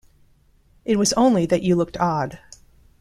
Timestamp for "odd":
1.95-2.39